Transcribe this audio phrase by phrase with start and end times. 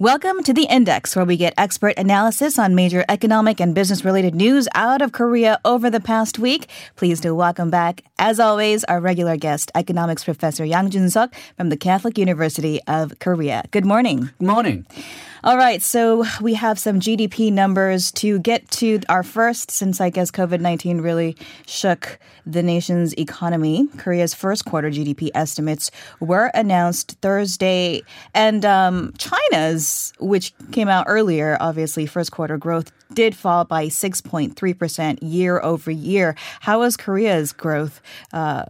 [0.00, 4.32] Welcome to The Index, where we get expert analysis on major economic and business related
[4.32, 6.68] news out of Korea over the past week.
[6.94, 11.76] Please do welcome back, as always, our regular guest, economics professor Yang Jun-suk from the
[11.76, 13.64] Catholic University of Korea.
[13.72, 14.30] Good morning.
[14.38, 14.86] Good morning.
[15.48, 20.10] All right, so we have some GDP numbers to get to our first, since I
[20.10, 23.88] guess COVID 19 really shook the nation's economy.
[23.96, 25.90] Korea's first quarter GDP estimates
[26.20, 28.02] were announced Thursday,
[28.34, 35.18] and um, China's, which came out earlier, obviously, first quarter growth did fall by 6.3%
[35.22, 36.36] year over year.
[36.60, 38.02] How was Korea's growth
[38.34, 38.66] uh,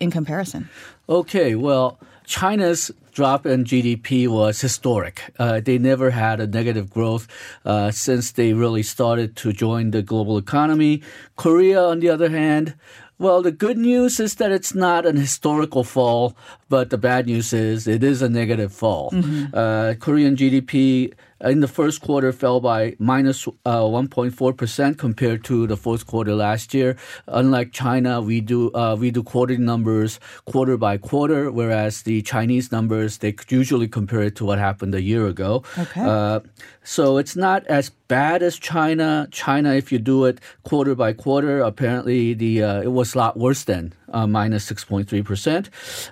[0.00, 0.70] in comparison?
[1.06, 5.32] Okay, well, China's drop in GDP was historic.
[5.38, 7.28] Uh, they never had a negative growth
[7.64, 11.02] uh, since they really started to join the global economy.
[11.36, 12.74] Korea, on the other hand,
[13.18, 16.36] well, the good news is that it's not an historical fall,
[16.68, 19.10] but the bad news is it is a negative fall.
[19.12, 19.54] Mm-hmm.
[19.54, 25.76] Uh, Korean GDP in the first quarter fell by minus, uh, 1.4% compared to the
[25.76, 26.96] fourth quarter last year.
[27.26, 32.72] Unlike China, we do uh, we do quarterly numbers quarter by quarter, whereas the Chinese
[32.72, 35.62] numbers they usually compare it to what happened a year ago.
[35.78, 36.00] Okay.
[36.00, 36.40] Uh,
[36.82, 39.26] so it's not as bad as China.
[39.30, 43.36] China, if you do it quarter by quarter, apparently the uh, it was a lot
[43.36, 45.68] worse than uh, minus 6.3%.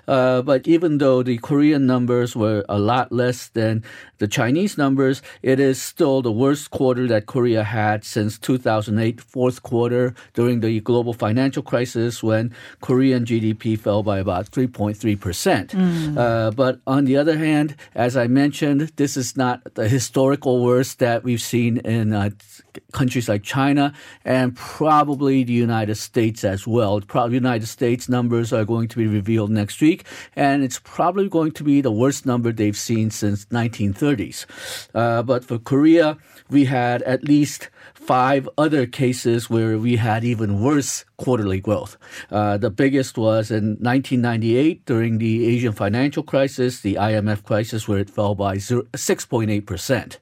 [0.07, 3.83] Uh, but even though the Korean numbers were a lot less than
[4.19, 9.63] the Chinese numbers, it is still the worst quarter that Korea had since 2008, fourth
[9.63, 15.67] quarter during the global financial crisis when Korean GDP fell by about 3.3%.
[15.67, 16.17] Mm.
[16.17, 20.99] Uh, but on the other hand, as I mentioned, this is not the historical worst
[20.99, 22.29] that we've seen in uh,
[22.91, 23.93] countries like China
[24.23, 27.01] and probably the United States as well.
[27.01, 30.05] Probably United States numbers are going to be revealed next week,
[30.35, 34.45] and it's probably going to be the worst number they've seen since 1930s.
[34.93, 36.17] Uh, but for Korea,
[36.49, 41.97] we had at least five other cases where we had even worse quarterly growth.
[42.29, 47.99] Uh, the biggest was in 1998 during the Asian financial crisis, the IMF crisis, where
[47.99, 50.17] it fell by 6.8%.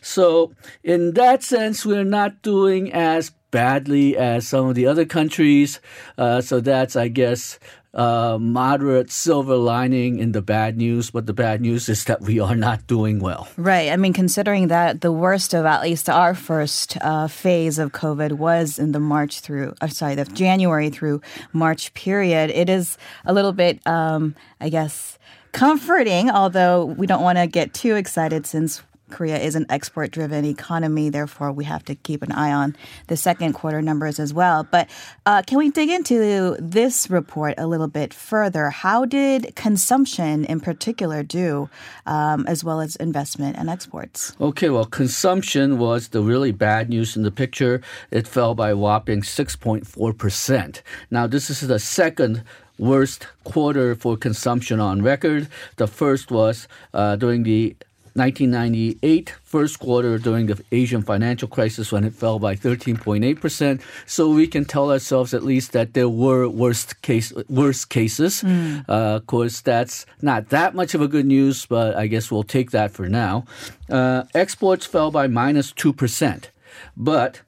[0.00, 0.52] So,
[0.82, 5.80] in that sense, we're not doing as badly as some of the other countries.
[6.16, 7.58] Uh, so that's, I guess,
[7.94, 12.38] uh, moderate silver lining in the bad news, but the bad news is that we
[12.38, 13.48] are not doing well.
[13.56, 13.90] Right.
[13.90, 18.32] I mean, considering that the worst of at least our first uh, phase of COVID
[18.32, 21.20] was in the March through, uh, sorry, the January through
[21.52, 25.18] March period, it is a little bit, um, I guess,
[25.52, 30.44] comforting, although we don't want to get too excited since Korea is an export driven
[30.44, 31.10] economy.
[31.10, 32.76] Therefore, we have to keep an eye on
[33.08, 34.66] the second quarter numbers as well.
[34.70, 34.88] But
[35.26, 38.70] uh, can we dig into this report a little bit further?
[38.70, 41.68] How did consumption in particular do,
[42.06, 44.34] um, as well as investment and exports?
[44.40, 47.80] Okay, well, consumption was the really bad news in the picture.
[48.10, 50.82] It fell by a whopping 6.4%.
[51.10, 52.42] Now, this is the second
[52.80, 55.48] worst quarter for consumption on record.
[55.76, 57.76] The first was uh, during the
[58.14, 63.80] 1998 first quarter during the Asian financial crisis when it fell by 13.8%.
[64.06, 68.42] So we can tell ourselves at least that there were worst case worst cases.
[68.42, 68.88] Mm.
[68.88, 72.42] Uh, of course, that's not that much of a good news, but I guess we'll
[72.42, 73.44] take that for now.
[73.88, 76.50] Uh, exports fell by minus minus two percent,
[76.96, 77.40] but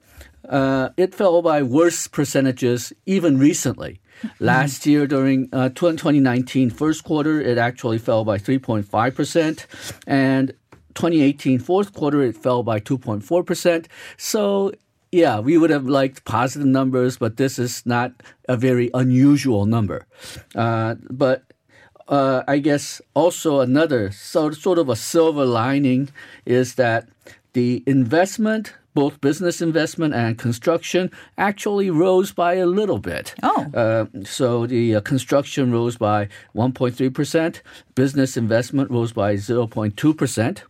[0.49, 3.99] uh, it fell by worse percentages even recently.
[4.39, 9.65] Last year, during uh, 2019 first quarter, it actually fell by 3.5%.
[10.07, 10.53] And
[10.95, 13.85] 2018 fourth quarter, it fell by 2.4%.
[14.17, 14.71] So,
[15.11, 18.11] yeah, we would have liked positive numbers, but this is not
[18.47, 20.05] a very unusual number.
[20.55, 21.43] Uh, but
[22.07, 26.09] uh, I guess also another sort, sort of a silver lining
[26.45, 27.07] is that
[27.53, 33.33] the investment both business investment and construction actually rose by a little bit.
[33.41, 33.65] Oh.
[33.73, 37.61] Uh, so the uh, construction rose by 1.3%,
[37.95, 40.61] business investment rose by 0.2%.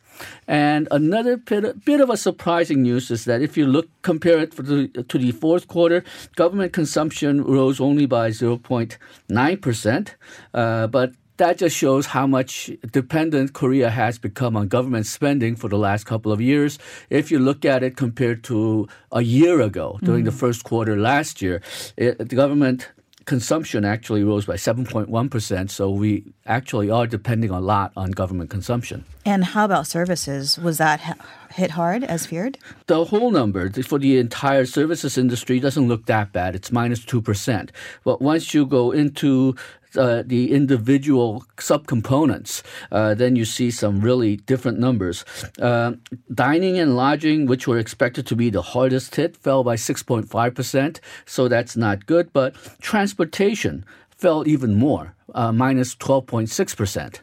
[0.47, 4.55] And another bit, bit, of a surprising news is that if you look compare it
[4.55, 6.03] the, to the fourth quarter,
[6.35, 10.15] government consumption rose only by 0.9 percent,
[10.53, 15.67] uh, but that just shows how much dependent Korea has become on government spending for
[15.67, 16.77] the last couple of years.
[17.09, 20.95] If you look at it compared to a year ago, during mm the first quarter
[20.95, 21.61] last year,
[21.97, 22.89] it, the government
[23.25, 25.69] consumption actually rose by 7.1%.
[25.69, 29.05] So we actually are depending a lot on government consumption.
[29.25, 30.57] And how about services?
[30.57, 31.17] Was that
[31.53, 32.57] hit hard as feared?
[32.87, 36.55] The whole number for the entire services industry doesn't look that bad.
[36.55, 37.69] It's minus 2%.
[38.03, 39.55] But once you go into
[39.97, 42.61] uh, the individual subcomponents,
[42.91, 45.25] uh, then you see some really different numbers.
[45.61, 45.93] Uh,
[46.33, 51.47] dining and lodging, which were expected to be the hardest hit, fell by 6.5%, so
[51.47, 52.31] that's not good.
[52.33, 57.19] But transportation fell even more, uh, minus 12.6%.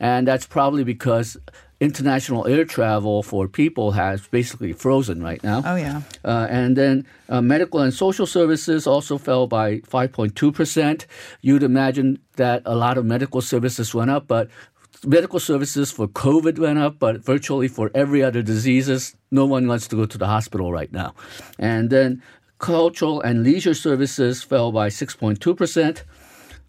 [0.00, 1.36] And that's probably because
[1.84, 5.62] international air travel for people has basically frozen right now.
[5.64, 6.02] Oh, yeah.
[6.24, 11.06] Uh, and then uh, medical and social services also fell by 5.2%.
[11.42, 14.48] You'd imagine that a lot of medical services went up, but
[15.04, 19.86] medical services for COVID went up, but virtually for every other diseases, no one wants
[19.88, 21.14] to go to the hospital right now.
[21.58, 22.22] And then
[22.58, 26.02] cultural and leisure services fell by 6.2%.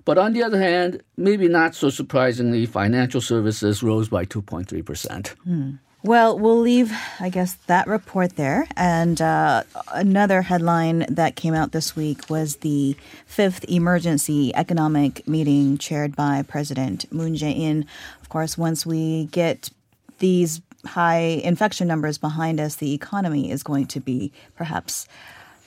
[0.05, 5.29] But on the other hand, maybe not so surprisingly, financial services rose by 2.3%.
[5.29, 5.71] Hmm.
[6.03, 8.67] Well, we'll leave, I guess, that report there.
[8.77, 15.79] And uh, another headline that came out this week was the fifth emergency economic meeting
[15.79, 17.87] chaired by President Moon Jae-in.
[18.21, 19.71] Of course, once we get
[20.19, 25.07] these high infection numbers behind us, the economy is going to be perhaps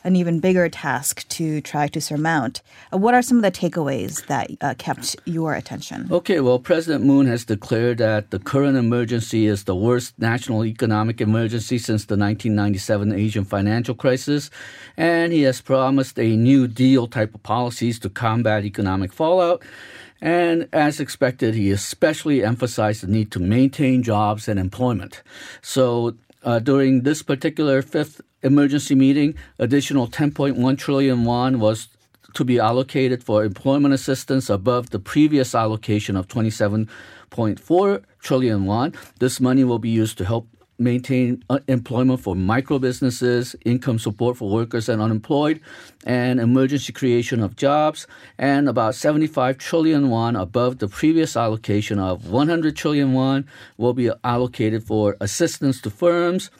[0.05, 2.63] an even bigger task to try to surmount.
[2.93, 6.09] Uh, what are some of the takeaways that uh, kept your attention?
[6.11, 11.21] Okay, well, President Moon has declared that the current emergency is the worst national economic
[11.21, 14.51] emergency since the 1997 Asian financial crisis,
[14.97, 19.63] and he has promised a New Deal type of policies to combat economic fallout.
[20.21, 25.23] And as expected, he especially emphasized the need to maintain jobs and employment.
[25.63, 31.89] So uh, during this particular fifth emergency meeting, additional 10.1 trillion won was
[32.35, 38.95] to be allocated for employment assistance above the previous allocation of 27.4 trillion won.
[39.19, 40.47] This money will be used to help
[40.79, 45.61] maintain uh, employment for micro businesses, income support for workers and unemployed,
[46.07, 48.07] and emergency creation of jobs,
[48.39, 53.45] and about 75 trillion won above the previous allocation of 100 trillion won
[53.77, 56.51] will be allocated for assistance to firms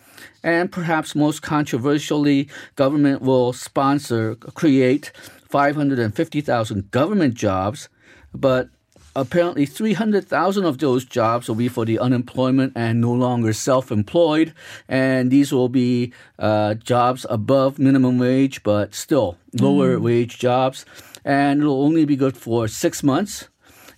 [0.43, 5.13] and perhaps most controversially, government will sponsor, create
[5.49, 7.89] 550,000 government jobs,
[8.35, 8.69] but
[9.17, 14.55] apparently 300,000 of those jobs will be for the unemployment and no longer self-employed.
[14.89, 20.03] And these will be uh, jobs above minimum wage, but still lower mm.
[20.03, 20.85] wage jobs.
[21.25, 23.49] And it'll only be good for six months.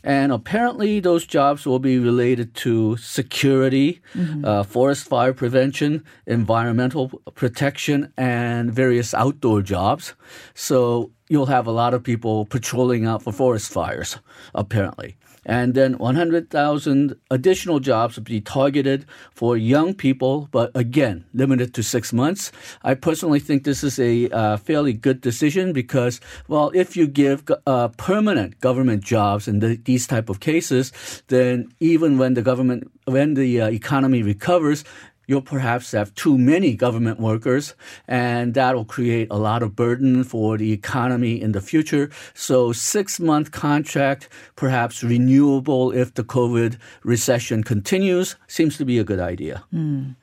[0.02, 4.44] And apparently, those jobs will be related to security, mm-hmm.
[4.44, 10.14] uh, forest fire prevention, environmental protection, and various outdoor jobs.
[10.54, 14.18] So you'll have a lot of people patrolling out for forest fires,
[14.54, 15.16] apparently.
[15.46, 21.82] And then 100,000 additional jobs would be targeted for young people, but again, limited to
[21.82, 22.52] six months.
[22.82, 27.44] I personally think this is a uh, fairly good decision because, well, if you give
[27.66, 30.92] uh, permanent government jobs in the, these type of cases,
[31.28, 34.84] then even when the government, when the uh, economy recovers,
[35.30, 37.76] you'll perhaps have too many government workers,
[38.08, 42.10] and that will create a lot of burden for the economy in the future.
[42.34, 49.04] So, six month contract, perhaps renewable if the COVID recession continues, seems to be a
[49.04, 49.62] good idea.
[49.72, 50.16] Mm.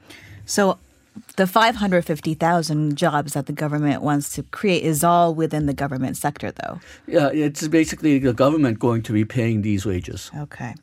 [0.46, 0.78] So,
[1.38, 6.52] the 550,000 jobs that the government wants to create is all within the government sector,
[6.52, 6.80] though.
[7.06, 10.32] Yeah, it's basically the government going to be paying these wages.
[10.36, 10.74] Okay.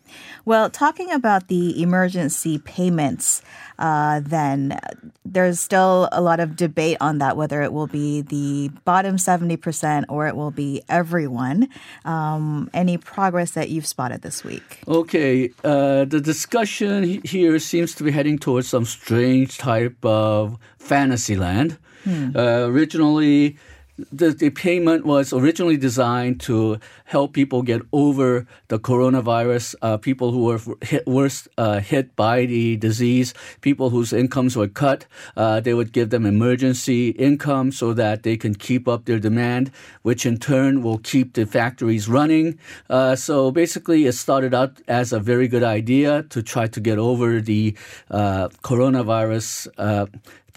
[0.44, 3.42] Well, talking about the emergency payments,
[3.80, 4.78] uh, then
[5.24, 10.04] there's still a lot of debate on that, whether it will be the bottom 70%
[10.08, 11.68] or it will be everyone.
[12.04, 14.80] Um, any progress that you've spotted this week?
[14.86, 15.50] Okay.
[15.64, 20.43] Uh, the discussion here seems to be heading towards some strange type of
[20.78, 21.78] fantasy land.
[22.04, 22.36] Hmm.
[22.36, 23.56] Uh, originally,
[23.96, 30.32] the, the payment was originally designed to help people get over the coronavirus, uh, people
[30.32, 35.06] who were hit, worst uh, hit by the disease, people whose incomes were cut.
[35.36, 39.70] Uh, they would give them emergency income so that they can keep up their demand,
[40.02, 42.58] which in turn will keep the factories running.
[42.90, 46.98] Uh, so basically, it started out as a very good idea to try to get
[46.98, 47.76] over the
[48.10, 50.06] uh, coronavirus uh,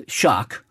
[0.08, 0.64] shock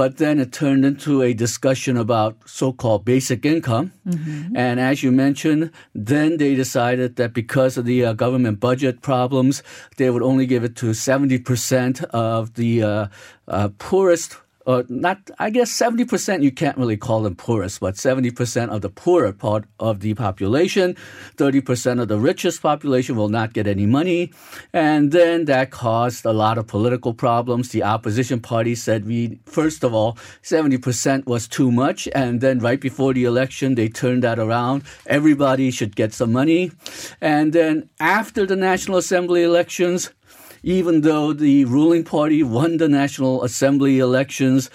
[0.00, 3.92] but then it turned into a discussion about so-called basic income.
[4.08, 4.56] Mm-hmm.
[4.56, 9.62] And as you mentioned, then they decided that because of the uh, government budget problems,
[9.98, 13.06] they would only give it to 70% of the uh,
[13.46, 18.68] uh, poorest or not, I guess 70% you can't really call them poorest, but 70%
[18.68, 20.96] of the poorer part of the population,
[21.36, 24.32] 30% of the richest population will not get any money.
[24.72, 27.70] And then that caused a lot of political problems.
[27.70, 32.08] The opposition party said we, first of all, 70% was too much.
[32.14, 34.82] And then right before the election, they turned that around.
[35.06, 36.70] Everybody should get some money.
[37.20, 40.10] And then after the National Assembly elections,
[40.62, 44.70] even though the ruling party won the National Assembly elections,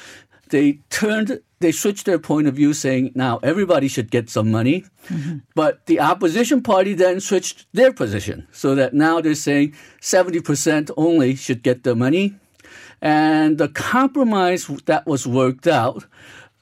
[0.49, 4.85] they turned they switched their point of view saying now everybody should get some money
[5.07, 5.37] mm-hmm.
[5.55, 11.35] but the opposition party then switched their position so that now they're saying 70% only
[11.35, 12.35] should get the money
[13.01, 16.05] and the compromise that was worked out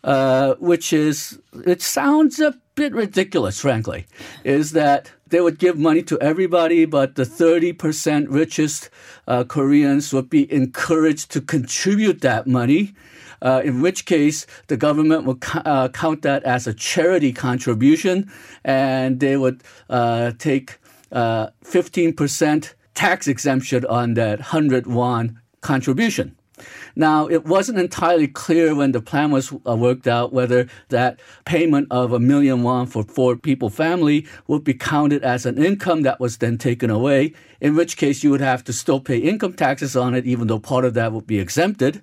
[0.04, 4.06] uh, which is it sounds a bit ridiculous frankly
[4.44, 8.92] is that they would give money to everybody, but the 30% richest
[9.28, 12.94] uh, Koreans would be encouraged to contribute that money.
[13.42, 18.32] Uh, in which case, the government would uh, count that as a charity contribution,
[18.64, 20.78] and they would uh, take
[21.12, 26.38] 15% uh, tax exemption on that 100 won contribution.
[26.96, 31.88] Now, it wasn't entirely clear when the plan was uh, worked out whether that payment
[31.92, 36.20] of a million won for four people family would be counted as an income that
[36.20, 39.96] was then taken away, in which case you would have to still pay income taxes
[39.96, 42.02] on it, even though part of that would be exempted.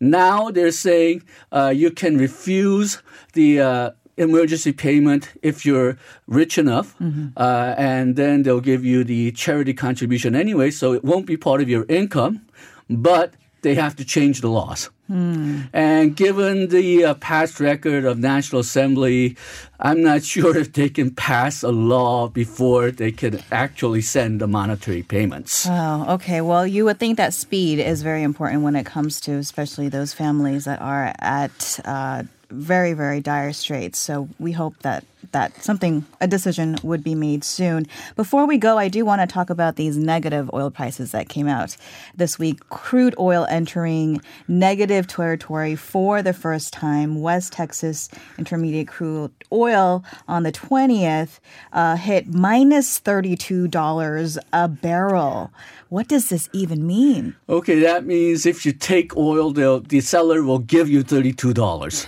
[0.00, 5.96] Now they're saying uh, you can refuse the uh, emergency payment if you're
[6.26, 7.28] rich enough, mm-hmm.
[7.36, 11.60] uh, and then they'll give you the charity contribution anyway, so it won't be part
[11.60, 12.46] of your income.
[12.88, 13.34] But
[13.64, 14.90] they have to change the laws.
[15.08, 15.62] Hmm.
[15.72, 19.36] And given the uh, past record of National Assembly,
[19.80, 24.46] I'm not sure if they can pass a law before they can actually send the
[24.46, 25.66] monetary payments.
[25.68, 26.40] Oh, okay.
[26.40, 30.12] Well, you would think that speed is very important when it comes to especially those
[30.12, 33.98] families that are at uh, very, very dire straits.
[33.98, 35.04] So we hope that
[35.34, 37.86] that something, a decision would be made soon.
[38.16, 41.46] Before we go, I do want to talk about these negative oil prices that came
[41.46, 41.76] out
[42.16, 42.66] this week.
[42.70, 47.20] Crude oil entering negative territory for the first time.
[47.20, 51.40] West Texas Intermediate crude oil on the 20th
[51.72, 55.52] uh, hit minus $32 a barrel.
[55.88, 57.36] What does this even mean?
[57.48, 62.06] Okay, that means if you take oil, the seller will give you $32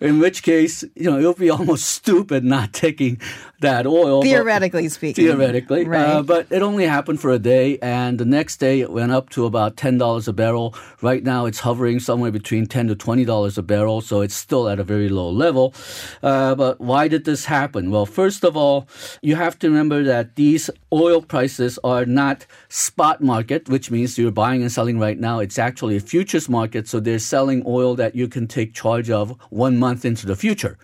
[0.00, 3.20] in which case, you know, it'll be almost stupid not taking
[3.60, 4.22] that oil.
[4.22, 5.24] Theoretically speaking.
[5.24, 5.86] Theoretically.
[5.86, 6.06] Uh, right.
[6.06, 9.30] Uh, but it only happened for a day, and the next day it went up
[9.30, 10.74] to about $10 a barrel.
[11.00, 14.78] Right now it's hovering somewhere between 10 to $20 a barrel, so it's still at
[14.78, 15.72] a very low level.
[16.22, 17.90] Uh, but why did this happen?
[17.90, 18.88] Well, first of all,
[19.22, 24.30] you have to remember that these oil prices are not spot market, which means you're
[24.30, 25.38] buying and selling right now.
[25.38, 29.30] It's actually a futures market, so they're selling oil that you can take charge of
[29.50, 30.78] one month into the future.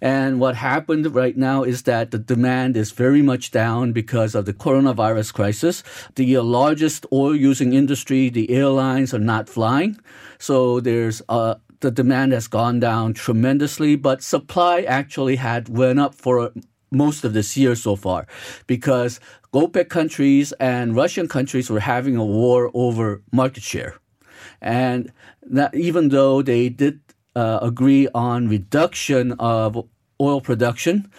[0.00, 4.44] And what happened right now is that the demand is very much down because of
[4.44, 5.82] the coronavirus crisis.
[6.14, 9.98] The largest oil using industry, the airlines, are not flying.
[10.38, 16.14] So there's uh, the demand has gone down tremendously, but supply actually had went up
[16.14, 16.52] for
[16.90, 18.26] most of this year so far
[18.66, 19.20] because
[19.52, 23.96] OPEC countries and Russian countries were having a war over market share.
[24.60, 27.00] And that even though they did
[27.36, 29.86] uh, agree on reduction of
[30.20, 31.10] oil production.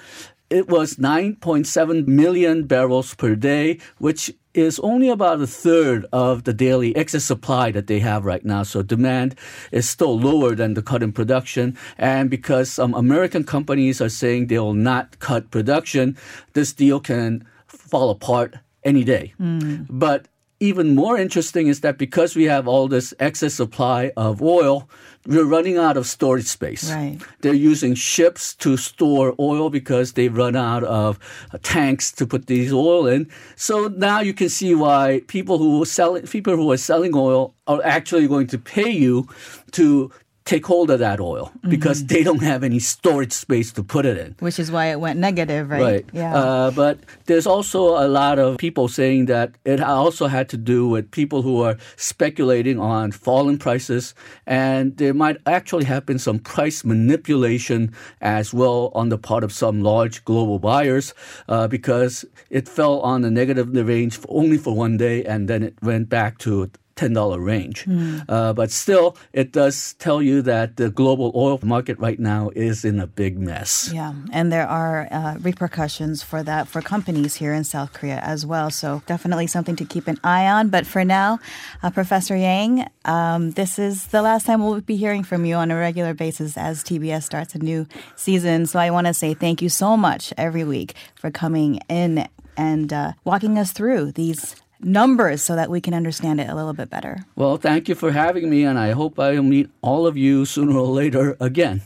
[0.50, 6.53] It was 9.7 million barrels per day, which is only about a third of the
[6.53, 8.63] daily excess supply that they have right now.
[8.63, 9.36] So demand
[9.72, 11.77] is still lower than the cut in production.
[11.98, 16.18] And because some American companies are saying they will not cut production,
[16.53, 19.34] this deal can fall apart any day.
[19.39, 19.88] Mm.
[19.89, 20.27] But
[20.62, 24.88] even more interesting is that because we have all this excess supply of oil,
[25.25, 26.91] we're running out of storage space.
[26.91, 27.20] Right.
[27.41, 31.20] They're using ships to store oil because they've run out of
[31.63, 33.30] tanks to put these oil in.
[33.56, 37.82] So now you can see why people who sell people who are selling oil are
[37.84, 39.27] actually going to pay you
[39.72, 40.12] to
[40.45, 42.13] take hold of that oil because mm-hmm.
[42.13, 44.36] they don't have any storage space to put it in.
[44.39, 45.81] Which is why it went negative, right?
[45.81, 46.05] Right.
[46.13, 46.36] Yeah.
[46.36, 50.88] Uh, but there's also a lot of people saying that it also had to do
[50.88, 56.39] with people who are speculating on falling prices, and there might actually have been some
[56.39, 61.13] price manipulation as well on the part of some large global buyers
[61.50, 65.75] uh, because it fell on the negative range only for one day and then it
[65.81, 67.88] went back to $10 range.
[68.29, 72.86] Uh, but still, it does tell you that the global oil market right now is
[72.86, 73.91] in a big mess.
[73.93, 78.45] Yeah, and there are uh, repercussions for that for companies here in South Korea as
[78.45, 78.69] well.
[78.69, 80.69] So definitely something to keep an eye on.
[80.69, 81.39] But for now,
[81.83, 85.71] uh, Professor Yang, um, this is the last time we'll be hearing from you on
[85.71, 88.65] a regular basis as TBS starts a new season.
[88.65, 92.91] So I want to say thank you so much every week for coming in and
[92.93, 96.90] uh, walking us through these numbers so that we can understand it a little bit
[96.90, 97.26] better.
[97.36, 100.78] Well, thank you for having me, and I hope I'll meet all of you sooner
[100.78, 101.82] or later again.